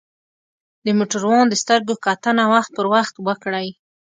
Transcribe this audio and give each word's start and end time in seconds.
د 0.85 0.87
موټروان 0.97 1.45
د 1.49 1.53
سترګو 1.63 1.93
کتنه 2.05 2.43
وخت 2.53 2.69
پر 2.77 2.85
وخت 2.93 3.15
وکړئ. 3.27 3.67